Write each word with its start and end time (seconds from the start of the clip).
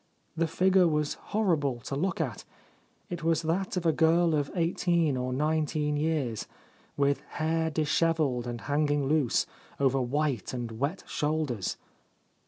The 0.35 0.47
figure 0.47 0.87
was 0.87 1.13
horrible 1.29 1.79
to 1.81 1.95
look 1.95 2.19
at. 2.19 2.43
It 3.11 3.23
was 3.23 3.43
that 3.43 3.77
of 3.77 3.85
a 3.85 3.93
girl 3.93 4.33
of 4.33 4.49
eighteen 4.55 5.15
or 5.15 5.31
nineteen 5.31 5.95
years, 5.95 6.47
with 6.97 7.21
hair 7.37 7.69
dishevelled 7.69 8.47
and 8.47 8.61
hanging 8.61 9.05
loose, 9.05 9.45
over 9.79 10.01
white 10.01 10.55
and 10.55 10.71
wet 10.79 11.03
shoulders. 11.05 11.77